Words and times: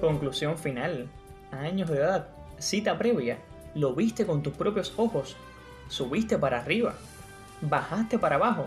Conclusión 0.00 0.56
final. 0.56 1.08
Años 1.52 1.90
de 1.90 1.98
edad. 1.98 2.28
Cita 2.58 2.96
previa. 2.96 3.38
Lo 3.74 3.94
viste 3.94 4.24
con 4.24 4.42
tus 4.42 4.54
propios 4.54 4.94
ojos. 4.96 5.36
Subiste 5.88 6.38
para 6.38 6.60
arriba. 6.60 6.94
Bajaste 7.60 8.18
para 8.18 8.36
abajo. 8.36 8.66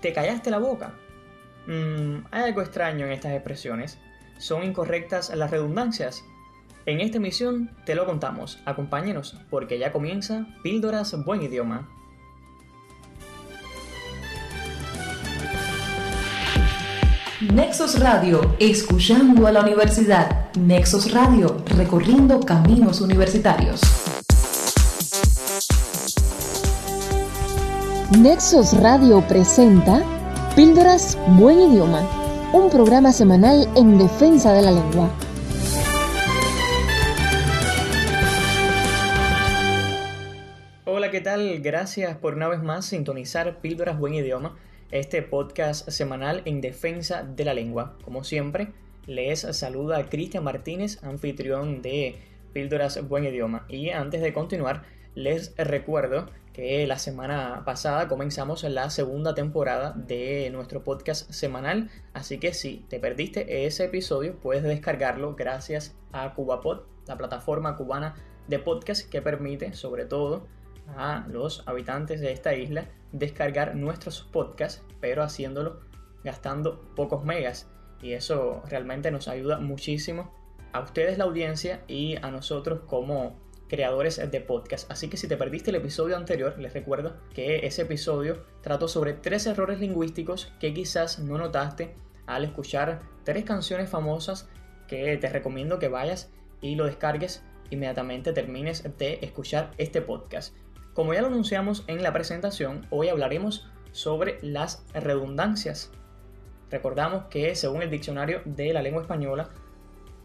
Te 0.00 0.12
callaste 0.12 0.50
la 0.50 0.58
boca. 0.58 0.94
Mmm, 1.66 2.24
hay 2.30 2.42
algo 2.44 2.62
extraño 2.62 3.06
en 3.06 3.12
estas 3.12 3.32
expresiones. 3.32 3.98
¿Son 4.38 4.62
incorrectas 4.62 5.34
las 5.34 5.50
redundancias? 5.50 6.24
En 6.86 7.00
esta 7.00 7.18
emisión 7.18 7.76
te 7.84 7.94
lo 7.96 8.06
contamos. 8.06 8.60
Acompáñenos 8.64 9.36
porque 9.50 9.78
ya 9.78 9.92
comienza 9.92 10.46
Píldoras 10.62 11.14
Buen 11.24 11.42
Idioma. 11.42 11.88
Nexos 17.52 17.98
Radio, 17.98 18.54
escuchando 18.60 19.44
a 19.48 19.50
la 19.50 19.62
universidad. 19.62 20.52
Nexos 20.54 21.10
Radio, 21.10 21.64
recorriendo 21.76 22.38
caminos 22.38 23.00
universitarios. 23.00 23.80
Nexos 28.16 28.80
Radio 28.80 29.20
presenta 29.26 30.00
Píldoras 30.54 31.18
Buen 31.26 31.60
Idioma, 31.60 32.08
un 32.52 32.70
programa 32.70 33.12
semanal 33.12 33.68
en 33.74 33.98
defensa 33.98 34.52
de 34.52 34.62
la 34.62 34.70
lengua. 34.70 35.10
Hola, 40.84 41.10
¿qué 41.10 41.20
tal? 41.20 41.60
Gracias 41.60 42.16
por 42.16 42.34
una 42.34 42.46
vez 42.46 42.62
más 42.62 42.86
sintonizar 42.86 43.58
Píldoras 43.58 43.98
Buen 43.98 44.14
Idioma 44.14 44.54
este 44.90 45.22
podcast 45.22 45.88
semanal 45.88 46.42
en 46.44 46.60
defensa 46.60 47.22
de 47.22 47.44
la 47.44 47.54
lengua. 47.54 47.96
Como 48.04 48.24
siempre, 48.24 48.72
les 49.06 49.40
saluda 49.40 50.08
Cristian 50.08 50.44
Martínez, 50.44 51.02
anfitrión 51.04 51.82
de 51.82 52.16
Píldoras 52.52 53.06
Buen 53.08 53.24
Idioma. 53.24 53.66
Y 53.68 53.90
antes 53.90 54.20
de 54.20 54.32
continuar, 54.32 54.82
les 55.14 55.54
recuerdo 55.56 56.28
que 56.52 56.86
la 56.86 56.98
semana 56.98 57.62
pasada 57.64 58.08
comenzamos 58.08 58.64
la 58.64 58.90
segunda 58.90 59.34
temporada 59.34 59.92
de 59.92 60.50
nuestro 60.50 60.82
podcast 60.82 61.30
semanal, 61.30 61.90
así 62.12 62.38
que 62.38 62.52
si 62.52 62.84
te 62.88 62.98
perdiste 62.98 63.66
ese 63.66 63.84
episodio, 63.84 64.36
puedes 64.40 64.64
descargarlo 64.64 65.36
gracias 65.36 65.94
a 66.12 66.34
CubaPod, 66.34 66.80
la 67.06 67.16
plataforma 67.16 67.76
cubana 67.76 68.16
de 68.48 68.58
podcast 68.58 69.08
que 69.08 69.22
permite, 69.22 69.72
sobre 69.74 70.04
todo, 70.04 70.46
a 70.96 71.24
los 71.28 71.62
habitantes 71.68 72.20
de 72.20 72.32
esta 72.32 72.54
isla 72.54 72.88
descargar 73.12 73.76
nuestros 73.76 74.22
podcasts, 74.22 74.82
pero 75.00 75.22
haciéndolo 75.22 75.80
gastando 76.24 76.80
pocos 76.94 77.24
megas. 77.24 77.68
Y 78.02 78.12
eso 78.12 78.62
realmente 78.68 79.10
nos 79.10 79.28
ayuda 79.28 79.58
muchísimo 79.58 80.32
a 80.72 80.80
ustedes 80.80 81.18
la 81.18 81.24
audiencia 81.24 81.82
y 81.88 82.16
a 82.16 82.30
nosotros 82.30 82.80
como 82.86 83.38
creadores 83.68 84.20
de 84.30 84.40
podcast. 84.40 84.90
Así 84.90 85.08
que 85.08 85.16
si 85.16 85.28
te 85.28 85.36
perdiste 85.36 85.70
el 85.70 85.76
episodio 85.76 86.16
anterior, 86.16 86.58
les 86.58 86.72
recuerdo 86.72 87.16
que 87.34 87.66
ese 87.66 87.82
episodio 87.82 88.44
trató 88.62 88.88
sobre 88.88 89.12
tres 89.12 89.46
errores 89.46 89.78
lingüísticos 89.78 90.52
que 90.58 90.74
quizás 90.74 91.20
no 91.20 91.38
notaste 91.38 91.94
al 92.26 92.44
escuchar 92.44 93.02
tres 93.24 93.44
canciones 93.44 93.88
famosas 93.88 94.48
que 94.88 95.16
te 95.18 95.28
recomiendo 95.28 95.78
que 95.78 95.88
vayas 95.88 96.30
y 96.60 96.74
lo 96.74 96.86
descargues 96.86 97.44
inmediatamente 97.70 98.32
termines 98.32 98.82
de 98.98 99.20
escuchar 99.22 99.70
este 99.78 100.02
podcast. 100.02 100.54
Como 100.94 101.14
ya 101.14 101.20
lo 101.20 101.28
anunciamos 101.28 101.84
en 101.86 102.02
la 102.02 102.12
presentación, 102.12 102.84
hoy 102.90 103.08
hablaremos 103.08 103.70
sobre 103.92 104.38
las 104.42 104.84
redundancias. 104.92 105.92
Recordamos 106.68 107.26
que 107.26 107.54
según 107.54 107.82
el 107.82 107.90
diccionario 107.90 108.42
de 108.44 108.72
la 108.72 108.82
lengua 108.82 109.02
española, 109.02 109.50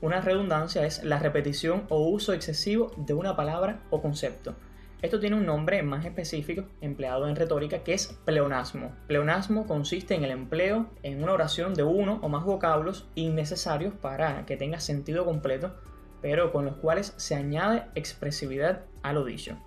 una 0.02 0.22
redundancia 0.22 0.84
es 0.84 1.04
la 1.04 1.20
repetición 1.20 1.86
o 1.90 2.10
uso 2.10 2.34
excesivo 2.34 2.92
de 2.98 3.14
una 3.14 3.36
palabra 3.36 3.84
o 3.92 4.02
concepto. 4.02 4.56
Esto 5.04 5.20
tiene 5.20 5.36
un 5.36 5.46
nombre 5.46 5.84
más 5.84 6.04
específico 6.04 6.64
empleado 6.82 7.28
en 7.28 7.36
retórica 7.36 7.84
que 7.84 7.94
es 7.94 8.18
pleonasmo. 8.26 8.96
Pleonasmo 9.06 9.68
consiste 9.68 10.16
en 10.16 10.24
el 10.24 10.32
empleo 10.32 10.90
en 11.04 11.22
una 11.22 11.34
oración 11.34 11.76
de 11.76 11.84
uno 11.84 12.20
o 12.24 12.30
más 12.30 12.44
vocablos 12.44 13.08
innecesarios 13.14 13.94
para 13.94 14.48
que 14.48 14.58
tenga 14.58 14.80
sentido 14.80 15.26
completo, 15.26 15.76
pero 16.24 16.52
con 16.52 16.66
los 16.66 16.78
cuales 16.78 17.14
se 17.18 17.36
añade 17.36 17.86
expresividad 17.94 18.86
a 19.04 19.14
lo 19.14 19.26
dicho 19.26 19.60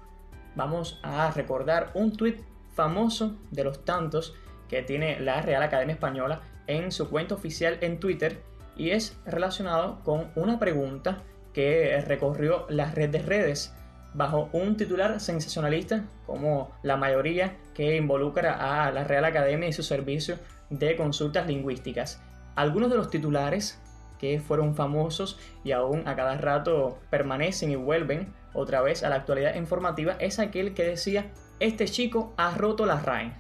vamos 0.58 0.98
a 1.04 1.30
recordar 1.30 1.92
un 1.94 2.12
tuit 2.16 2.40
famoso 2.74 3.38
de 3.52 3.62
los 3.62 3.84
tantos 3.84 4.34
que 4.68 4.82
tiene 4.82 5.20
la 5.20 5.40
Real 5.40 5.62
Academia 5.62 5.94
Española 5.94 6.40
en 6.66 6.90
su 6.90 7.08
cuenta 7.08 7.36
oficial 7.36 7.78
en 7.80 8.00
Twitter 8.00 8.42
y 8.76 8.90
es 8.90 9.16
relacionado 9.24 10.02
con 10.02 10.32
una 10.34 10.58
pregunta 10.58 11.22
que 11.54 12.02
recorrió 12.06 12.66
las 12.68 12.96
redes 12.96 13.12
de 13.12 13.18
redes 13.22 13.74
bajo 14.14 14.50
un 14.52 14.76
titular 14.76 15.20
sensacionalista 15.20 16.04
como 16.26 16.72
la 16.82 16.96
mayoría 16.96 17.56
que 17.72 17.96
involucra 17.96 18.86
a 18.86 18.90
la 18.90 19.04
Real 19.04 19.26
Academia 19.26 19.68
y 19.68 19.72
su 19.72 19.84
servicio 19.84 20.38
de 20.70 20.96
consultas 20.96 21.46
lingüísticas. 21.46 22.20
Algunos 22.56 22.90
de 22.90 22.96
los 22.96 23.10
titulares 23.10 23.80
que 24.18 24.40
fueron 24.40 24.74
famosos 24.74 25.38
y 25.62 25.70
aún 25.70 26.08
a 26.08 26.16
cada 26.16 26.36
rato 26.36 26.98
permanecen 27.10 27.70
y 27.70 27.76
vuelven 27.76 28.34
otra 28.58 28.82
vez 28.82 29.04
a 29.04 29.08
la 29.08 29.16
actualidad 29.16 29.54
informativa 29.54 30.16
es 30.18 30.38
aquel 30.38 30.74
que 30.74 30.84
decía, 30.84 31.30
este 31.60 31.86
chico 31.86 32.34
ha 32.36 32.56
roto 32.56 32.86
la 32.86 33.00
RAE. 33.00 33.32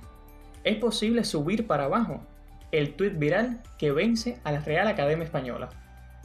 Es 0.64 0.76
posible 0.76 1.24
subir 1.24 1.66
para 1.66 1.84
abajo. 1.84 2.20
El 2.70 2.94
tuit 2.94 3.18
viral 3.18 3.62
que 3.78 3.90
vence 3.92 4.38
a 4.44 4.52
la 4.52 4.60
Real 4.60 4.86
Academia 4.86 5.24
Española. 5.24 5.70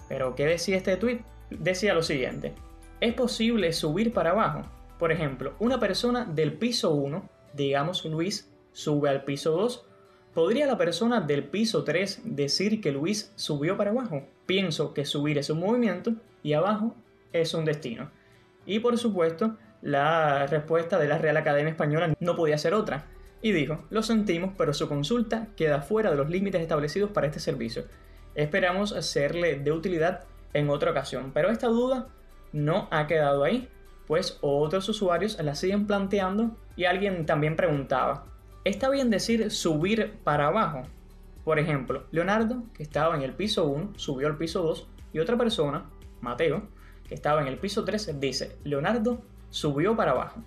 Pero 0.08 0.36
¿qué 0.36 0.46
decía 0.46 0.78
este 0.78 0.98
tuit? 0.98 1.22
Decía 1.50 1.94
lo 1.94 2.04
siguiente. 2.04 2.54
Es 3.00 3.14
posible 3.14 3.74
subir 3.74 4.14
para 4.14 4.32
abajo. 4.32 4.62
Por 5.00 5.12
ejemplo, 5.12 5.56
una 5.60 5.80
persona 5.80 6.26
del 6.26 6.54
piso 6.54 6.92
1, 6.94 7.30
digamos 7.54 8.06
Luis, 8.06 8.54
sube 8.74 9.10
al 9.10 9.24
piso 9.24 9.52
2. 9.52 9.86
¿Podría 10.34 10.68
la 10.68 10.78
persona 10.78 11.22
del 11.22 11.46
piso 11.46 11.84
3 11.84 12.22
decir 12.26 12.82
que 12.82 12.92
Luis 12.92 13.32
subió 13.36 13.76
para 13.76 13.92
abajo? 13.92 14.24
Pienso 14.46 14.94
que 14.94 15.06
subir 15.06 15.38
es 15.38 15.50
un 15.50 15.60
movimiento 15.60 16.14
y 16.44 16.54
abajo 16.54 16.96
es 17.32 17.54
un 17.54 17.66
destino. 17.66 18.12
Y 18.66 18.80
por 18.80 18.98
supuesto, 18.98 19.58
la 19.82 20.48
respuesta 20.48 20.98
de 20.98 21.08
la 21.08 21.18
Real 21.18 21.38
Academia 21.38 21.72
Española 21.72 22.14
no 22.20 22.36
podía 22.36 22.58
ser 22.58 22.74
otra. 22.74 23.06
Y 23.42 23.52
dijo, 23.52 23.84
lo 23.90 24.04
sentimos, 24.04 24.54
pero 24.58 24.74
su 24.74 24.88
consulta 24.88 25.48
queda 25.58 25.82
fuera 25.82 26.10
de 26.10 26.16
los 26.16 26.30
límites 26.30 26.62
establecidos 26.62 27.12
para 27.12 27.28
este 27.28 27.40
servicio. 27.40 27.84
Esperamos 28.36 28.92
serle 29.06 29.60
de 29.60 29.72
utilidad 29.72 30.24
en 30.54 30.70
otra 30.70 30.92
ocasión. 30.92 31.32
Pero 31.34 31.50
esta 31.50 31.68
duda 31.68 32.08
no 32.54 32.88
ha 32.92 33.08
quedado 33.08 33.44
ahí, 33.44 33.70
pues 34.08 34.38
otros 34.42 34.88
usuarios 34.90 35.38
la 35.42 35.56
siguen 35.56 35.88
planteando 35.88 36.56
y 36.76 36.86
alguien 36.86 37.26
también 37.26 37.56
preguntaba, 37.56 38.26
¿está 38.64 38.90
bien 38.90 39.10
decir 39.10 39.52
subir 39.52 40.14
para 40.24 40.48
abajo? 40.48 40.84
Por 41.44 41.60
ejemplo, 41.60 42.06
Leonardo, 42.12 42.64
que 42.74 42.84
estaba 42.84 43.16
en 43.16 43.22
el 43.22 43.34
piso 43.34 43.66
1, 43.66 43.94
subió 43.98 44.28
al 44.28 44.38
piso 44.38 44.64
2 44.64 44.88
y 45.14 45.20
otra 45.20 45.38
persona, 45.38 45.90
Mateo, 46.22 46.68
estaba 47.14 47.42
en 47.42 47.48
el 47.48 47.58
piso 47.58 47.84
3, 47.84 48.20
dice, 48.20 48.58
Leonardo 48.64 49.22
subió 49.50 49.96
para 49.96 50.12
abajo. 50.12 50.42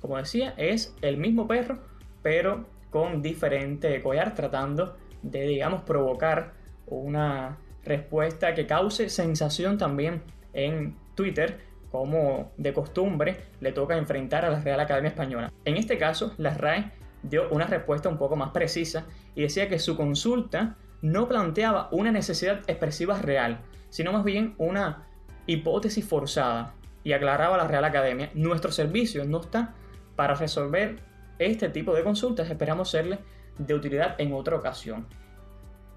Como 0.00 0.16
decía, 0.16 0.54
es 0.56 0.94
el 1.02 1.16
mismo 1.16 1.48
perro, 1.48 1.78
pero 2.22 2.66
con 2.90 3.22
diferente 3.22 4.00
collar, 4.02 4.34
tratando 4.34 4.96
de, 5.22 5.42
digamos, 5.42 5.82
provocar 5.82 6.52
una 6.86 7.58
respuesta 7.84 8.54
que 8.54 8.66
cause 8.66 9.08
sensación 9.08 9.78
también 9.78 10.22
en 10.52 10.96
Twitter, 11.14 11.60
como 11.90 12.52
de 12.56 12.72
costumbre 12.72 13.36
le 13.60 13.72
toca 13.72 13.96
enfrentar 13.96 14.44
a 14.44 14.50
la 14.50 14.60
Real 14.60 14.80
Academia 14.80 15.08
Española. 15.08 15.52
En 15.64 15.76
este 15.76 15.98
caso, 15.98 16.34
la 16.36 16.54
RAE 16.54 16.92
dio 17.22 17.48
una 17.50 17.66
respuesta 17.66 18.08
un 18.08 18.18
poco 18.18 18.36
más 18.36 18.50
precisa 18.50 19.06
y 19.34 19.42
decía 19.42 19.68
que 19.68 19.78
su 19.78 19.96
consulta 19.96 20.76
no 21.00 21.28
planteaba 21.28 21.88
una 21.92 22.12
necesidad 22.12 22.60
expresiva 22.66 23.18
real, 23.18 23.60
sino 23.88 24.12
más 24.12 24.24
bien 24.24 24.54
una 24.58 25.06
hipótesis 25.48 26.06
forzada 26.06 26.74
y 27.02 27.12
aclaraba 27.12 27.56
la 27.56 27.66
Real 27.66 27.84
Academia, 27.84 28.30
nuestro 28.34 28.70
servicio 28.70 29.24
no 29.24 29.40
está 29.40 29.74
para 30.14 30.34
resolver 30.34 31.00
este 31.38 31.70
tipo 31.70 31.94
de 31.94 32.04
consultas, 32.04 32.50
esperamos 32.50 32.90
serle 32.90 33.18
de 33.56 33.74
utilidad 33.74 34.14
en 34.18 34.34
otra 34.34 34.56
ocasión. 34.56 35.06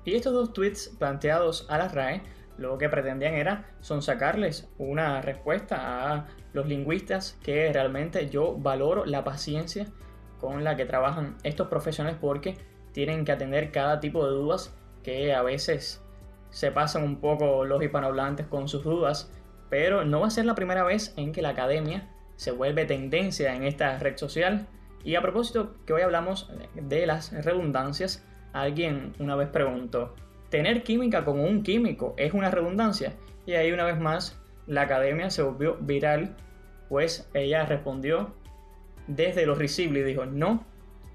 Y 0.06 0.16
estos 0.16 0.34
dos 0.34 0.54
tweets 0.54 0.96
planteados 0.98 1.68
a 1.70 1.78
la 1.78 1.90
RAE 1.90 2.24
lo 2.58 2.78
que 2.78 2.90
pretendían 2.90 3.34
era 3.34 3.76
son 3.82 4.02
sacarles 4.02 4.70
una 4.78 5.22
respuesta 5.22 6.14
a 6.14 6.28
los 6.54 6.68
lingüistas 6.68 7.38
que 7.44 7.72
realmente 7.74 8.30
yo 8.30 8.56
valoro 8.58 9.06
la 9.06 9.24
paciencia 9.24 9.88
con 10.40 10.64
la 10.64 10.76
que 10.76 10.86
trabajan 10.86 11.36
estos 11.44 11.68
profesionales 11.68 12.18
porque 12.22 12.58
tienen 12.94 13.26
que 13.26 13.32
atender 13.34 13.72
cada 13.72 14.00
tipo 14.00 14.26
de 14.26 14.32
dudas 14.32 14.74
que 15.04 15.34
a 15.34 15.42
veces 15.42 16.02
se 16.52 16.72
pasan 16.72 17.04
un 17.04 17.20
poco 17.20 17.66
los 17.66 17.82
hispanohablantes 17.82 18.48
con 18.48 18.68
sus 18.68 18.84
dudas 18.84 19.32
pero 19.72 20.04
no 20.04 20.20
va 20.20 20.28
a 20.28 20.32
ser 20.32 20.46
la 20.46 20.54
primera 20.54 20.84
vez 20.84 21.14
en 21.16 21.32
que 21.32 21.42
la 21.42 21.50
academia 21.50 22.10
se 22.36 22.52
vuelve 22.52 22.84
tendencia 22.84 23.56
en 23.56 23.64
esta 23.64 23.98
red 23.98 24.18
social. 24.18 24.68
Y 25.06 25.16
a 25.16 25.22
propósito 25.22 25.78
que 25.86 25.94
hoy 25.94 26.02
hablamos 26.02 26.52
de 26.76 27.06
las 27.08 27.32
redundancias, 27.32 28.28
alguien 28.52 29.14
una 29.18 29.38
vez 29.38 29.48
preguntó, 29.48 30.14
tener 30.50 30.84
química 30.84 31.24
como 31.24 31.46
un 31.46 31.64
químico 31.64 32.14
es 32.18 32.34
una 32.34 32.52
redundancia. 32.52 33.14
Y 33.46 33.54
ahí 33.54 33.72
una 33.72 33.86
vez 33.86 33.98
más 33.98 34.38
la 34.68 34.82
academia 34.82 35.30
se 35.30 35.42
volvió 35.42 35.78
viral, 35.78 36.36
pues 36.90 37.30
ella 37.34 37.66
respondió 37.66 38.36
desde 39.08 39.46
lo 39.46 39.56
risible 39.56 40.02
y 40.02 40.04
dijo, 40.04 40.26
no, 40.26 40.66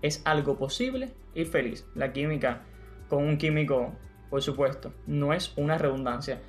es 0.00 0.22
algo 0.24 0.56
posible 0.56 1.12
y 1.34 1.44
feliz. 1.44 1.86
La 1.94 2.14
química 2.14 2.62
con 3.10 3.22
un 3.22 3.36
químico, 3.36 3.92
por 4.30 4.40
supuesto, 4.40 4.94
no 5.06 5.34
es 5.34 5.52
una 5.58 5.76
redundancia, 5.76 6.40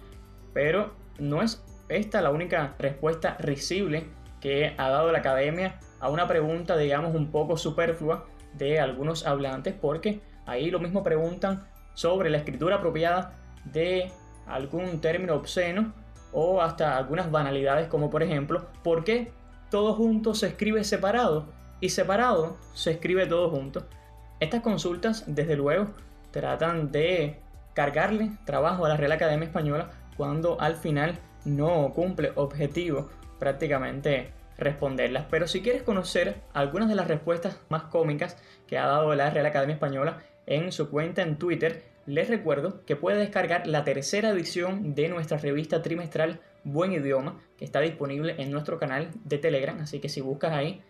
pero 0.54 0.94
no 1.20 1.42
es 1.42 1.62
esta 1.90 2.22
la 2.22 2.32
única 2.32 2.76
respuesta 2.80 3.38
risible 3.40 4.08
que 4.42 4.76
ha 4.78 4.90
dado 4.90 5.12
la 5.12 5.20
academia 5.20 5.80
a 6.00 6.10
una 6.10 6.28
pregunta, 6.28 6.78
digamos, 6.78 7.16
un 7.16 7.32
poco 7.32 7.58
superflua 7.58 8.26
de 8.54 8.80
algunos 8.80 9.26
hablantes, 9.26 9.74
porque 9.74 10.22
ahí 10.46 10.70
lo 10.70 10.80
mismo 10.80 11.04
preguntan 11.04 11.68
sobre 11.94 12.30
la 12.30 12.38
escritura 12.38 12.78
apropiada 12.78 13.34
de 13.66 14.12
algún 14.46 15.02
término 15.02 15.36
obsceno 15.36 15.94
o 16.32 16.62
hasta 16.62 16.98
algunas 16.98 17.32
banalidades 17.32 17.88
como 17.88 18.10
por 18.10 18.24
ejemplo, 18.24 18.68
¿por 18.84 19.04
qué 19.04 19.32
todo 19.70 19.94
junto 19.94 20.34
se 20.36 20.48
escribe 20.48 20.84
separado 20.84 21.48
y 21.82 21.90
separado 21.90 22.58
se 22.74 22.92
escribe 22.92 23.26
todo 23.26 23.50
junto? 23.50 23.88
Estas 24.40 24.62
consultas, 24.62 25.24
desde 25.28 25.56
luego, 25.56 25.88
tratan 26.32 26.92
de 26.92 27.40
cargarle 27.74 28.32
trabajo 28.46 28.86
a 28.86 28.90
la 28.90 28.98
Real 28.98 29.12
Academia 29.12 29.48
Española 29.48 29.90
cuando 30.16 30.60
al 30.62 30.76
final 30.76 31.18
no 31.48 31.94
cumple 31.94 32.32
objetivo 32.36 33.10
prácticamente 33.40 34.32
responderlas. 34.58 35.26
Pero 35.30 35.48
si 35.48 35.62
quieres 35.62 35.84
conocer 35.84 36.42
algunas 36.54 36.90
de 36.90 36.96
las 36.96 37.08
respuestas 37.08 37.60
más 37.70 37.84
cómicas 37.84 38.38
que 38.68 38.78
ha 38.78 38.88
dado 38.88 39.14
la 39.16 39.30
Real 39.30 39.46
Academia 39.46 39.76
Española 39.76 40.24
en 40.46 40.72
su 40.72 40.90
cuenta 40.90 41.22
en 41.22 41.38
Twitter, 41.38 41.84
les 42.06 42.30
recuerdo 42.30 42.86
que 42.86 42.96
puedes 42.96 43.20
descargar 43.20 43.68
la 43.68 43.84
tercera 43.84 44.30
edición 44.30 44.96
de 44.96 45.10
nuestra 45.10 45.38
revista 45.38 45.82
trimestral 45.82 46.40
Buen 46.64 46.92
Idioma, 46.92 47.42
que 47.58 47.66
está 47.66 47.80
disponible 47.82 48.36
en 48.38 48.52
nuestro 48.52 48.80
canal 48.80 49.10
de 49.24 49.38
Telegram. 49.38 49.80
Así 49.80 50.00
que 50.00 50.10
si 50.10 50.22
buscas 50.22 50.54
ahí 50.54 50.82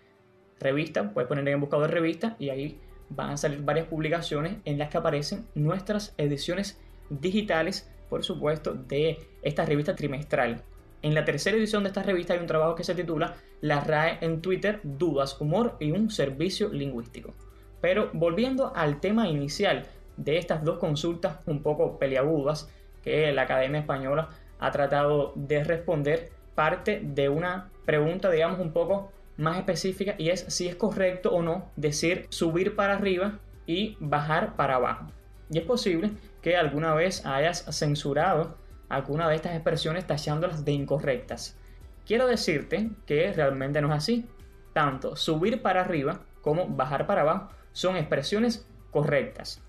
revista, 0.59 1.11
puedes 1.11 1.27
poner 1.27 1.47
en 1.47 1.59
buscador 1.59 1.91
revista 1.91 2.35
y 2.39 2.49
ahí 2.49 2.79
van 3.09 3.31
a 3.31 3.37
salir 3.37 3.61
varias 3.61 3.87
publicaciones 3.87 4.57
en 4.65 4.77
las 4.77 4.89
que 4.89 4.97
aparecen 4.97 5.47
nuestras 5.55 6.13
ediciones 6.17 6.79
digitales, 7.09 7.89
por 8.09 8.23
supuesto, 8.23 8.73
de 8.73 9.17
esta 9.41 9.65
revista 9.65 9.95
trimestral. 9.95 10.63
En 11.01 11.13
la 11.13 11.25
tercera 11.25 11.57
edición 11.57 11.83
de 11.83 11.89
esta 11.89 12.03
revista 12.03 12.33
hay 12.33 12.39
un 12.39 12.47
trabajo 12.47 12.75
que 12.75 12.83
se 12.83 12.95
titula 12.95 13.35
La 13.61 13.81
RAE 13.81 14.17
en 14.21 14.41
Twitter, 14.41 14.79
dudas, 14.83 15.39
humor 15.39 15.75
y 15.79 15.91
un 15.91 16.09
servicio 16.09 16.69
lingüístico. 16.69 17.33
Pero 17.81 18.09
volviendo 18.13 18.73
al 18.75 18.99
tema 18.99 19.27
inicial 19.27 19.85
de 20.17 20.37
estas 20.37 20.63
dos 20.63 20.79
consultas 20.79 21.37
un 21.45 21.61
poco 21.61 21.99
peliagudas 21.99 22.69
que 23.03 23.31
la 23.31 23.43
Academia 23.43 23.81
Española 23.81 24.29
ha 24.59 24.71
tratado 24.71 25.33
de 25.35 25.63
responder, 25.63 26.31
parte 26.55 26.99
de 27.03 27.29
una 27.29 27.69
pregunta, 27.85 28.31
digamos, 28.31 28.59
un 28.59 28.73
poco 28.73 29.11
más 29.37 29.57
específica 29.57 30.15
y 30.17 30.29
es 30.29 30.45
si 30.47 30.67
es 30.67 30.75
correcto 30.75 31.31
o 31.31 31.43
no 31.43 31.69
decir 31.75 32.25
subir 32.29 32.75
para 32.75 32.95
arriba 32.95 33.39
y 33.67 33.95
bajar 33.99 34.55
para 34.55 34.75
abajo. 34.75 35.05
Y 35.49 35.59
es 35.59 35.63
posible 35.63 36.11
que 36.47 36.55
alguna 36.55 36.93
vez 36.93 37.25
hayas 37.25 37.65
censurado 37.77 38.55
alguna 38.87 39.27
de 39.27 39.35
estas 39.35 39.53
expresiones 39.53 40.07
tachándolas 40.07 40.63
de 40.63 40.71
incorrectas. 40.71 41.57
Quiero 42.05 42.25
decirte 42.25 42.89
que 43.05 43.33
realmente 43.33 43.81
no 43.81 43.89
es 43.89 43.95
así. 43.95 44.29
Tanto 44.71 45.17
subir 45.17 45.61
para 45.61 45.81
arriba 45.81 46.21
como 46.41 46.65
bajar 46.65 47.05
para 47.05 47.23
abajo 47.23 47.49
son 47.73 47.97
expresiones 47.97 48.65
correctas. 48.91 49.61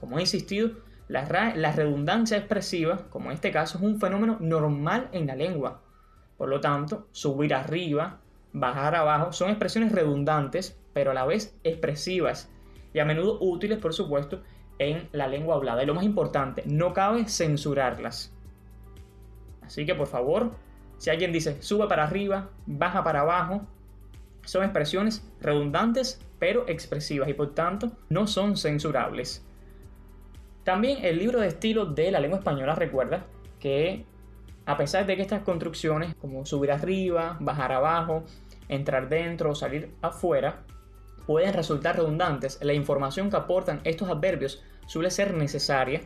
Como 0.00 0.18
he 0.18 0.22
insistido, 0.22 0.72
la, 1.06 1.52
la 1.54 1.70
redundancia 1.70 2.36
expresiva, 2.36 3.06
como 3.10 3.26
en 3.26 3.34
este 3.34 3.52
caso, 3.52 3.78
es 3.78 3.84
un 3.84 4.00
fenómeno 4.00 4.36
normal 4.40 5.10
en 5.12 5.28
la 5.28 5.36
lengua. 5.36 5.82
Por 6.36 6.48
lo 6.48 6.60
tanto, 6.60 7.06
subir 7.12 7.54
arriba, 7.54 8.18
bajar 8.52 8.96
abajo 8.96 9.32
son 9.32 9.50
expresiones 9.50 9.92
redundantes, 9.92 10.76
pero 10.94 11.12
a 11.12 11.14
la 11.14 11.26
vez 11.26 11.56
expresivas 11.62 12.50
y 12.92 12.98
a 12.98 13.04
menudo 13.04 13.38
útiles, 13.40 13.78
por 13.78 13.94
supuesto, 13.94 14.42
en 14.78 15.08
la 15.12 15.28
lengua 15.28 15.56
hablada. 15.56 15.82
Y 15.82 15.86
lo 15.86 15.94
más 15.94 16.04
importante, 16.04 16.62
no 16.66 16.92
cabe 16.92 17.28
censurarlas. 17.28 18.32
Así 19.62 19.86
que 19.86 19.94
por 19.94 20.06
favor, 20.06 20.50
si 20.98 21.10
alguien 21.10 21.32
dice 21.32 21.60
sube 21.62 21.88
para 21.88 22.04
arriba, 22.04 22.50
baja 22.66 23.02
para 23.02 23.20
abajo, 23.20 23.66
son 24.44 24.62
expresiones 24.62 25.26
redundantes 25.40 26.20
pero 26.38 26.68
expresivas 26.68 27.28
y 27.28 27.34
por 27.34 27.54
tanto 27.54 27.92
no 28.10 28.26
son 28.26 28.56
censurables. 28.56 29.42
También 30.62 31.04
el 31.04 31.18
libro 31.18 31.40
de 31.40 31.48
estilo 31.48 31.86
de 31.86 32.10
la 32.10 32.20
lengua 32.20 32.38
española 32.38 32.74
recuerda 32.74 33.24
que 33.58 34.04
a 34.66 34.76
pesar 34.76 35.06
de 35.06 35.16
que 35.16 35.22
estas 35.22 35.42
construcciones 35.42 36.14
como 36.16 36.44
subir 36.44 36.72
arriba, 36.72 37.36
bajar 37.40 37.72
abajo, 37.72 38.24
entrar 38.68 39.08
dentro 39.08 39.50
o 39.50 39.54
salir 39.54 39.94
afuera 40.02 40.64
pueden 41.26 41.52
resultar 41.52 41.96
redundantes, 41.96 42.58
la 42.62 42.72
información 42.72 43.30
que 43.30 43.36
aportan 43.36 43.80
estos 43.84 44.08
adverbios 44.08 44.62
suele 44.86 45.10
ser 45.10 45.34
necesaria, 45.34 46.02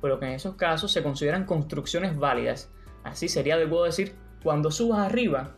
por 0.00 0.10
lo 0.10 0.18
que 0.18 0.26
en 0.26 0.32
esos 0.32 0.54
casos 0.54 0.92
se 0.92 1.02
consideran 1.02 1.44
construcciones 1.44 2.16
válidas 2.16 2.70
Así 3.04 3.28
sería 3.28 3.56
de 3.56 3.66
puedo 3.66 3.84
decir, 3.84 4.14
cuando 4.42 4.70
subas 4.70 5.00
arriba, 5.00 5.56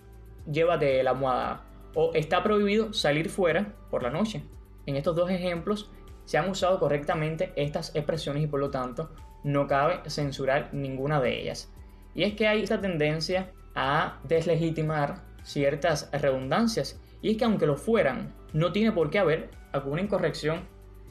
llévate 0.51 1.03
la 1.03 1.11
almohada. 1.11 1.63
O 1.95 2.13
está 2.15 2.43
prohibido 2.43 2.93
salir 2.93 3.29
fuera 3.29 3.75
por 3.91 4.03
la 4.03 4.11
noche. 4.11 4.43
En 4.87 4.97
estos 4.97 5.15
dos 5.15 5.31
ejemplos 5.31 5.91
se 6.25 6.39
han 6.39 6.49
usado 6.49 6.79
correctamente 6.81 7.53
estas 7.57 7.95
expresiones 7.95 8.45
y 8.45 8.47
por 8.47 8.61
lo 8.61 8.71
tanto 8.71 9.11
no 9.45 9.67
cabe 9.67 10.01
censurar 10.09 10.71
ninguna 10.73 11.21
de 11.21 11.41
ellas. 11.41 11.71
Y 12.15 12.25
es 12.25 12.35
que 12.35 12.49
hay 12.49 12.63
esta 12.63 12.81
tendencia 12.81 13.53
a 13.75 14.21
deslegitimar 14.25 15.23
ciertas 15.43 16.11
redundancias. 16.13 17.01
Y 17.21 17.33
es 17.33 17.37
que 17.37 17.45
aunque 17.45 17.67
lo 17.67 17.77
fueran, 17.77 18.35
no 18.55 18.73
tiene 18.73 18.93
por 18.93 19.11
qué 19.11 19.19
haber 19.19 19.51
alguna 19.73 20.01
incorrección. 20.01 20.63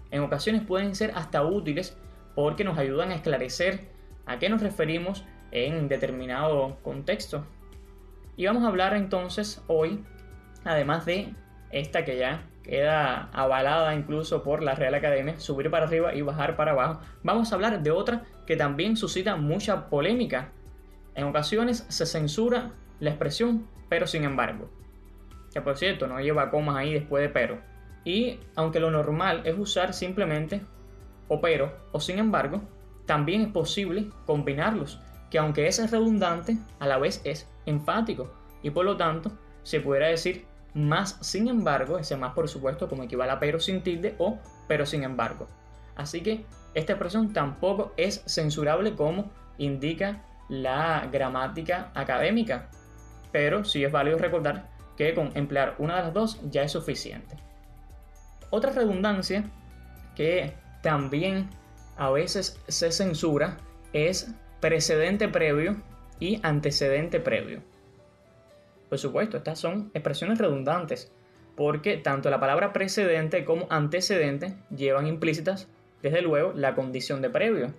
En 0.09 0.21
ocasiones 0.21 0.63
pueden 0.63 0.95
ser 0.95 1.11
hasta 1.13 1.43
útiles 1.43 1.95
porque 2.33 2.63
nos 2.63 2.79
ayudan 2.79 3.11
a 3.11 3.15
esclarecer 3.15 3.91
a 4.25 4.39
qué 4.39 4.49
nos 4.49 4.61
referimos 4.61 5.23
en 5.51 5.87
determinado 5.87 6.77
contexto. 6.81 7.45
Y 8.35 8.47
vamos 8.47 8.63
a 8.63 8.67
hablar 8.67 8.95
entonces 8.95 9.61
hoy, 9.67 10.03
además 10.63 11.05
de 11.05 11.35
esta 11.69 12.03
que 12.03 12.17
ya 12.17 12.47
queda 12.63 13.29
avalada 13.33 13.93
incluso 13.93 14.41
por 14.41 14.63
la 14.63 14.73
Real 14.73 14.95
Academia, 14.95 15.39
subir 15.39 15.69
para 15.69 15.85
arriba 15.85 16.15
y 16.15 16.21
bajar 16.21 16.55
para 16.55 16.71
abajo, 16.71 17.01
vamos 17.21 17.51
a 17.51 17.55
hablar 17.55 17.83
de 17.83 17.91
otra 17.91 18.23
que 18.47 18.55
también 18.55 18.97
suscita 18.97 19.35
mucha 19.35 19.89
polémica. 19.89 20.49
En 21.13 21.25
ocasiones 21.25 21.85
se 21.89 22.07
censura 22.07 22.71
la 22.99 23.11
expresión 23.11 23.67
pero 23.93 24.07
sin 24.07 24.23
embargo, 24.23 24.71
que 25.53 25.61
por 25.61 25.77
cierto 25.77 26.07
no 26.07 26.19
lleva 26.19 26.49
comas 26.49 26.77
ahí 26.77 26.93
después 26.93 27.21
de 27.21 27.29
pero. 27.29 27.59
Y 28.03 28.39
aunque 28.55 28.79
lo 28.79 28.91
normal 28.91 29.41
es 29.45 29.57
usar 29.57 29.93
simplemente 29.93 30.61
o 31.27 31.39
pero 31.39 31.71
o 31.91 31.99
sin 31.99 32.19
embargo, 32.19 32.61
también 33.05 33.41
es 33.41 33.47
posible 33.49 34.09
combinarlos 34.25 34.99
que 35.33 35.39
aunque 35.39 35.67
es 35.67 35.89
redundante, 35.89 36.57
a 36.79 36.85
la 36.85 36.99
vez 36.99 37.19
es 37.23 37.49
enfático 37.65 38.31
y 38.61 38.69
por 38.69 38.85
lo 38.85 38.97
tanto 38.97 39.31
se 39.63 39.79
pudiera 39.79 40.07
decir 40.07 40.45
más 40.75 41.17
sin 41.21 41.47
embargo, 41.47 41.97
ese 41.97 42.15
más 42.15 42.33
por 42.33 42.47
supuesto 42.47 42.87
como 42.87 43.01
equivale 43.01 43.31
a 43.31 43.39
pero 43.39 43.59
sin 43.59 43.81
tilde 43.81 44.15
o 44.19 44.37
pero 44.67 44.85
sin 44.85 45.03
embargo. 45.03 45.47
Así 45.95 46.21
que 46.21 46.45
esta 46.75 46.93
expresión 46.93 47.33
tampoco 47.33 47.93
es 47.97 48.23
censurable 48.27 48.95
como 48.95 49.31
indica 49.57 50.23
la 50.49 51.07
gramática 51.11 51.91
académica, 51.95 52.69
pero 53.31 53.65
sí 53.65 53.83
es 53.83 53.91
válido 53.91 54.19
recordar 54.19 54.69
que 54.97 55.13
con 55.13 55.31
emplear 55.35 55.75
una 55.77 55.97
de 55.97 56.03
las 56.03 56.13
dos 56.13 56.39
ya 56.49 56.63
es 56.63 56.71
suficiente. 56.71 57.35
Otra 58.49 58.71
redundancia 58.71 59.43
que 60.15 60.53
también 60.81 61.49
a 61.97 62.11
veces 62.11 62.59
se 62.67 62.91
censura 62.91 63.57
es 63.93 64.33
precedente 64.59 65.27
previo 65.27 65.77
y 66.19 66.39
antecedente 66.43 67.19
previo. 67.19 67.61
Por 68.89 68.99
supuesto, 68.99 69.37
estas 69.37 69.59
son 69.59 69.89
expresiones 69.93 70.37
redundantes, 70.37 71.11
porque 71.55 71.97
tanto 71.97 72.29
la 72.29 72.39
palabra 72.39 72.73
precedente 72.73 73.43
como 73.45 73.67
antecedente 73.69 74.55
llevan 74.75 75.07
implícitas, 75.07 75.67
desde 76.01 76.21
luego, 76.21 76.53
la 76.53 76.75
condición 76.75 77.21
de 77.21 77.29
previo. 77.29 77.73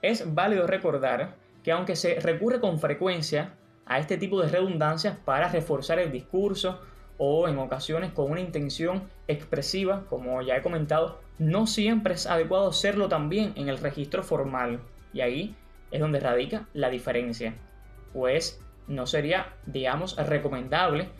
Es 0.00 0.34
válido 0.34 0.66
recordar 0.66 1.34
que 1.62 1.72
aunque 1.72 1.96
se 1.96 2.18
recurre 2.20 2.60
con 2.60 2.78
frecuencia 2.78 3.54
a 3.86 3.98
este 3.98 4.16
tipo 4.16 4.40
de 4.40 4.48
redundancias 4.48 5.16
para 5.24 5.48
reforzar 5.48 5.98
el 5.98 6.12
discurso 6.12 6.80
o 7.18 7.48
en 7.48 7.58
ocasiones 7.58 8.12
con 8.12 8.30
una 8.30 8.40
intención 8.40 9.08
expresiva, 9.28 10.04
como 10.08 10.42
ya 10.42 10.56
he 10.56 10.62
comentado, 10.62 11.20
no 11.38 11.66
siempre 11.66 12.14
es 12.14 12.26
adecuado 12.26 12.68
hacerlo 12.68 13.08
también 13.08 13.52
en 13.56 13.68
el 13.68 13.78
registro 13.78 14.22
formal. 14.22 14.80
Y 15.12 15.20
ahí 15.20 15.54
es 15.90 16.00
donde 16.00 16.20
radica 16.20 16.66
la 16.72 16.90
diferencia, 16.90 17.54
pues 18.12 18.60
no 18.88 19.06
sería, 19.06 19.54
digamos, 19.66 20.16
recomendable 20.16 21.10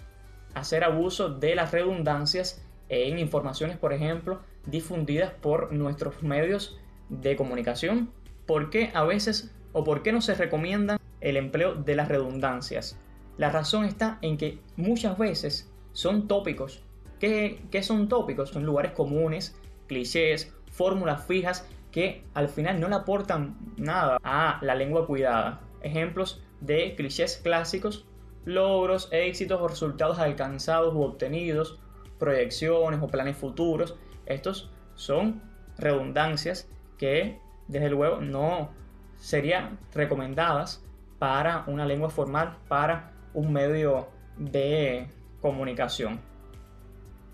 hacer 0.55 0.85
abuso 0.85 1.29
de 1.31 1.55
las 1.55 1.73
redundancias 1.73 2.65
en 2.89 3.19
informaciones, 3.19 3.79
por 3.79 3.93
ejemplo, 3.93 4.41
difundidas 4.67 5.33
por 5.33 5.73
nuestros 5.73 6.23
medios 6.23 6.79
de 7.09 7.37
comunicación, 7.37 8.13
¿por 8.47 8.71
qué 8.71 8.91
a 8.95 9.05
veces 9.05 9.55
o 9.73 9.85
por 9.85 10.03
qué 10.03 10.13
no 10.13 10.21
se 10.21 10.35
recomienda 10.35 10.99
el 11.23 11.37
empleo 11.37 11.75
de 11.75 11.97
las 11.97 12.09
redundancias? 12.09 12.99
La 13.39 13.51
razón 13.51 13.85
está 13.85 14.19
en 14.23 14.37
que 14.37 14.59
muchas 14.77 15.17
veces 15.19 15.73
son 15.93 16.29
tópicos. 16.29 16.85
¿Qué, 17.19 17.63
qué 17.71 17.83
son 17.83 18.09
tópicos? 18.09 18.51
Son 18.51 18.65
lugares 18.65 18.93
comunes, 18.93 19.59
clichés, 19.87 20.55
fórmulas 20.71 21.27
fijas 21.27 21.67
que 21.91 22.25
al 22.35 22.49
final 22.49 22.81
no 22.81 22.89
le 22.89 22.97
aportan 22.97 23.57
nada 23.77 24.19
a 24.23 24.59
la 24.63 24.75
lengua 24.75 25.07
cuidada. 25.07 25.61
Ejemplos 25.83 26.43
de 26.61 26.95
clichés 26.97 27.41
clásicos, 27.43 28.07
logros, 28.45 29.09
éxitos 29.13 29.61
o 29.61 29.69
resultados 29.69 30.19
alcanzados 30.19 30.95
u 30.95 31.03
obtenidos, 31.03 31.79
proyecciones 32.19 33.01
o 33.03 33.09
planes 33.09 33.37
futuros. 33.37 33.97
Estos 34.27 34.71
son 34.95 35.43
redundancias 35.79 36.69
que 36.99 37.39
desde 37.69 37.91
luego 37.91 38.21
no 38.21 38.71
serían 39.17 39.79
recomendadas 39.93 40.85
para 41.23 41.63
una 41.69 41.87
lengua 41.87 42.11
formal, 42.11 42.57
para 42.67 43.13
un 43.33 43.53
medio 43.53 44.09
de 44.39 45.07
comunicación. 45.41 46.19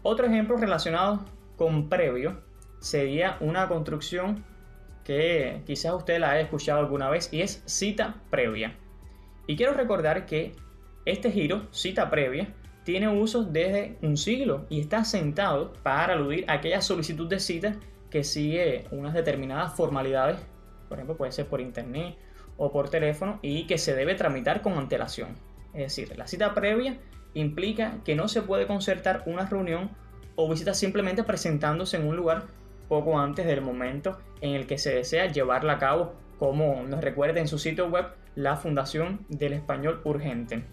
Otro 0.02 0.26
ejemplo 0.26 0.58
relacionado 0.58 1.24
con 1.56 1.88
previo 1.88 2.42
sería 2.80 3.38
una 3.40 3.66
construcción 3.66 4.44
que 5.04 5.62
quizás 5.64 5.94
usted 5.94 6.18
la 6.18 6.32
haya 6.32 6.42
escuchado 6.42 6.80
alguna 6.80 7.08
vez 7.08 7.32
y 7.32 7.40
es 7.40 7.62
cita 7.64 8.16
previa. 8.28 8.76
Y 9.46 9.56
quiero 9.56 9.72
recordar 9.72 10.26
que 10.26 10.52
este 11.06 11.32
giro, 11.32 11.66
cita 11.70 12.10
previa, 12.10 12.54
tiene 12.84 13.08
uso 13.08 13.42
desde 13.42 13.96
un 14.02 14.18
siglo 14.18 14.66
y 14.68 14.80
está 14.80 15.02
sentado 15.02 15.72
para 15.82 16.12
aludir 16.12 16.44
a 16.46 16.56
aquella 16.56 16.82
solicitud 16.82 17.26
de 17.26 17.40
cita 17.40 17.76
que 18.10 18.22
sigue 18.22 18.84
unas 18.90 19.14
determinadas 19.14 19.74
formalidades, 19.74 20.36
por 20.90 20.98
ejemplo 20.98 21.16
puede 21.16 21.32
ser 21.32 21.46
por 21.46 21.62
internet 21.62 22.18
o 22.58 22.70
por 22.70 22.90
teléfono, 22.90 23.38
y 23.40 23.66
que 23.66 23.78
se 23.78 23.94
debe 23.94 24.14
tramitar 24.14 24.60
con 24.60 24.74
antelación. 24.74 25.36
Es 25.72 25.96
decir, 25.96 26.18
la 26.18 26.26
cita 26.26 26.54
previa 26.54 26.98
implica 27.32 27.98
que 28.04 28.14
no 28.14 28.28
se 28.28 28.42
puede 28.42 28.66
concertar 28.66 29.22
una 29.26 29.46
reunión 29.46 29.90
o 30.36 30.48
visita 30.48 30.74
simplemente 30.74 31.24
presentándose 31.24 31.96
en 31.96 32.06
un 32.06 32.16
lugar 32.16 32.46
poco 32.88 33.18
antes 33.18 33.46
del 33.46 33.60
momento 33.60 34.18
en 34.40 34.54
el 34.54 34.66
que 34.66 34.78
se 34.78 34.94
desea 34.94 35.30
llevarla 35.30 35.74
a 35.74 35.78
cabo, 35.78 36.14
como 36.38 36.82
nos 36.82 37.02
recuerda 37.02 37.40
en 37.40 37.48
su 37.48 37.58
sitio 37.58 37.88
web 37.88 38.06
la 38.34 38.56
Fundación 38.56 39.24
del 39.28 39.52
Español 39.52 40.00
Urgente. 40.04 40.64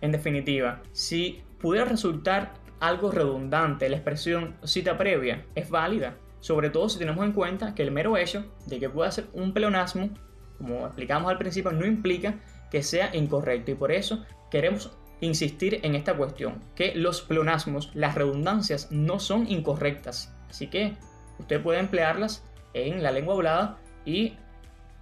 En 0.00 0.12
definitiva, 0.12 0.82
si 0.92 1.42
pudiera 1.60 1.86
resultar 1.86 2.54
algo 2.80 3.10
redundante 3.10 3.88
la 3.88 3.96
expresión 3.96 4.56
cita 4.64 4.96
previa, 4.96 5.44
es 5.54 5.70
válida, 5.70 6.16
sobre 6.40 6.70
todo 6.70 6.88
si 6.88 6.98
tenemos 6.98 7.24
en 7.24 7.32
cuenta 7.32 7.74
que 7.74 7.82
el 7.82 7.90
mero 7.90 8.16
hecho 8.16 8.44
de 8.66 8.78
que 8.78 8.90
pueda 8.90 9.10
ser 9.10 9.26
un 9.32 9.52
pleonasmo, 9.52 10.10
como 10.58 10.86
explicamos 10.86 11.30
al 11.30 11.38
principio, 11.38 11.72
no 11.72 11.86
implica 11.86 12.34
que 12.70 12.82
sea 12.82 13.14
incorrecto. 13.14 13.70
Y 13.70 13.74
por 13.74 13.92
eso 13.92 14.24
queremos 14.50 14.90
insistir 15.20 15.80
en 15.82 15.94
esta 15.94 16.16
cuestión, 16.16 16.62
que 16.74 16.94
los 16.94 17.22
pleonasmos, 17.22 17.90
las 17.94 18.14
redundancias 18.14 18.88
no 18.90 19.18
son 19.18 19.50
incorrectas, 19.50 20.34
así 20.48 20.68
que 20.68 20.96
usted 21.38 21.60
puede 21.62 21.80
emplearlas 21.80 22.44
en 22.74 23.02
la 23.02 23.10
lengua 23.10 23.34
hablada 23.34 23.78
y 24.04 24.36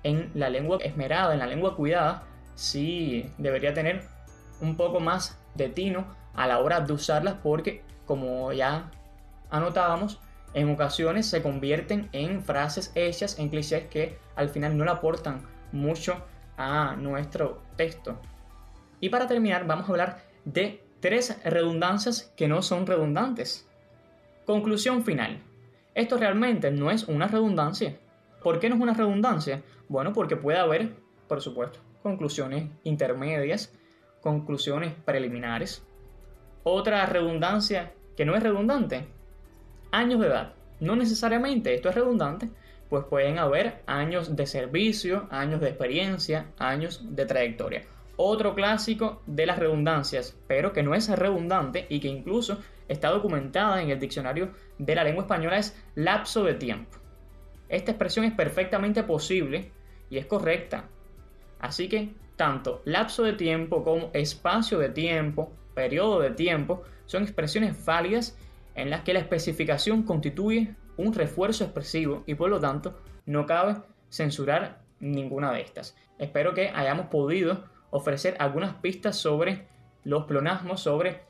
en 0.02 0.30
la 0.34 0.48
lengua 0.48 0.78
esmerada, 0.80 1.34
en 1.34 1.40
la 1.40 1.46
lengua 1.46 1.76
cuidada, 1.76 2.22
sí 2.54 3.30
debería 3.38 3.74
tener 3.74 4.04
un 4.60 4.76
poco 4.76 5.00
más 5.00 5.38
de 5.54 5.68
tino 5.68 6.06
a 6.34 6.46
la 6.46 6.60
hora 6.60 6.80
de 6.80 6.92
usarlas 6.92 7.34
porque, 7.42 7.82
como 8.06 8.52
ya 8.52 8.90
anotábamos, 9.50 10.20
en 10.56 10.70
ocasiones 10.70 11.26
se 11.26 11.42
convierten 11.42 12.08
en 12.12 12.42
frases 12.42 12.90
hechas, 12.94 13.38
en 13.38 13.50
clichés 13.50 13.88
que 13.88 14.18
al 14.36 14.48
final 14.48 14.74
no 14.76 14.86
le 14.86 14.90
aportan 14.90 15.42
mucho 15.70 16.24
a 16.56 16.96
nuestro 16.96 17.60
texto. 17.76 18.18
Y 18.98 19.10
para 19.10 19.26
terminar, 19.26 19.66
vamos 19.66 19.86
a 19.86 19.92
hablar 19.92 20.22
de 20.46 20.82
tres 21.00 21.38
redundancias 21.44 22.32
que 22.38 22.48
no 22.48 22.62
son 22.62 22.86
redundantes. 22.86 23.68
Conclusión 24.46 25.04
final. 25.04 25.42
Esto 25.94 26.16
realmente 26.16 26.70
no 26.70 26.90
es 26.90 27.04
una 27.04 27.28
redundancia. 27.28 27.98
¿Por 28.42 28.58
qué 28.58 28.70
no 28.70 28.76
es 28.76 28.80
una 28.80 28.94
redundancia? 28.94 29.62
Bueno, 29.90 30.14
porque 30.14 30.36
puede 30.36 30.58
haber, 30.58 30.96
por 31.28 31.42
supuesto, 31.42 31.80
conclusiones 32.02 32.70
intermedias, 32.82 33.74
conclusiones 34.22 34.94
preliminares. 35.04 35.86
Otra 36.62 37.04
redundancia 37.04 37.92
que 38.16 38.24
no 38.24 38.34
es 38.34 38.42
redundante, 38.42 39.06
años 39.96 40.20
de 40.20 40.26
edad. 40.26 40.52
No 40.78 40.94
necesariamente 40.94 41.74
esto 41.74 41.88
es 41.88 41.94
redundante, 41.94 42.50
pues 42.90 43.04
pueden 43.06 43.38
haber 43.38 43.82
años 43.86 44.36
de 44.36 44.46
servicio, 44.46 45.26
años 45.30 45.60
de 45.60 45.68
experiencia, 45.68 46.46
años 46.58 47.00
de 47.16 47.24
trayectoria. 47.24 47.82
Otro 48.16 48.54
clásico 48.54 49.22
de 49.26 49.46
las 49.46 49.58
redundancias, 49.58 50.36
pero 50.46 50.72
que 50.72 50.82
no 50.82 50.94
es 50.94 51.08
redundante 51.08 51.86
y 51.88 52.00
que 52.00 52.08
incluso 52.08 52.58
está 52.88 53.08
documentada 53.08 53.82
en 53.82 53.90
el 53.90 53.98
diccionario 53.98 54.50
de 54.78 54.94
la 54.94 55.04
lengua 55.04 55.24
española 55.24 55.58
es 55.58 55.76
lapso 55.94 56.44
de 56.44 56.54
tiempo. 56.54 56.98
Esta 57.68 57.90
expresión 57.90 58.26
es 58.26 58.32
perfectamente 58.32 59.02
posible 59.02 59.72
y 60.10 60.18
es 60.18 60.26
correcta. 60.26 60.84
Así 61.58 61.88
que 61.88 62.10
tanto 62.36 62.82
lapso 62.84 63.22
de 63.22 63.32
tiempo 63.32 63.82
como 63.82 64.10
espacio 64.12 64.78
de 64.78 64.90
tiempo, 64.90 65.52
periodo 65.74 66.20
de 66.20 66.30
tiempo, 66.30 66.84
son 67.06 67.22
expresiones 67.22 67.84
válidas 67.84 68.38
en 68.76 68.90
las 68.90 69.02
que 69.02 69.12
la 69.12 69.20
especificación 69.20 70.02
constituye 70.02 70.74
un 70.96 71.12
refuerzo 71.12 71.64
expresivo 71.64 72.22
y 72.26 72.34
por 72.34 72.50
lo 72.50 72.60
tanto 72.60 73.00
no 73.26 73.46
cabe 73.46 73.76
censurar 74.10 74.82
ninguna 75.00 75.52
de 75.52 75.62
estas. 75.62 75.96
Espero 76.18 76.54
que 76.54 76.70
hayamos 76.70 77.06
podido 77.06 77.64
ofrecer 77.90 78.36
algunas 78.38 78.74
pistas 78.76 79.16
sobre 79.16 79.66
los 80.04 80.24
plonasmos, 80.24 80.80
sobre 80.80 81.22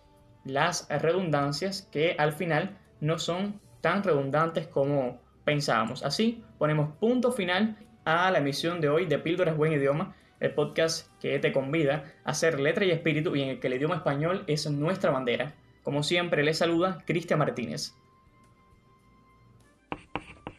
las 0.45 0.88
redundancias 0.88 1.88
que 1.91 2.15
al 2.19 2.33
final 2.33 2.79
no 3.00 3.19
son 3.19 3.61
tan 3.81 4.03
redundantes 4.03 4.67
como 4.67 5.21
pensábamos. 5.45 6.03
Así 6.05 6.45
ponemos 6.59 6.95
punto 6.99 7.33
final 7.33 7.79
a 8.05 8.31
la 8.31 8.38
emisión 8.38 8.81
de 8.81 8.88
hoy 8.88 9.07
de 9.07 9.19
Píldoras 9.19 9.57
Buen 9.57 9.73
Idioma 9.73 10.15
el 10.41 10.53
podcast 10.53 11.09
que 11.21 11.38
te 11.38 11.53
convida 11.53 12.05
a 12.25 12.35
ser 12.35 12.61
letra 12.61 12.85
y 12.85 12.91
espíritu 12.91 13.35
y 13.35 13.43
en 13.43 13.49
el 13.50 13.61
que 13.61 13.69
el 13.69 13.75
idioma 13.75 13.97
español 13.97 14.45
es 14.47 14.71
nuestra 14.71 15.11
bandera. 15.11 15.55
Como 15.87 16.02
siempre, 16.02 16.43
les 16.43 16.59
saluda 16.59 17.05
Cristian 17.07 17.38
Martínez. 17.38 17.95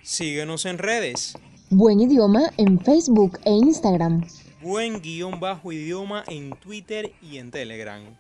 Síguenos 0.02 0.66
en 0.66 0.78
redes. 0.78 1.38
Buen 1.70 2.00
idioma 2.00 2.44
en 2.56 2.80
Facebook 2.80 3.38
e 3.44 3.52
Instagram. 3.52 4.26
Buen 4.62 5.02
guion 5.02 5.42
bajo 5.42 5.74
idioma 5.74 6.24
en 6.28 6.52
Twitter 6.52 7.12
y 7.22 7.40
en 7.40 7.52
Telegram. 7.52 8.18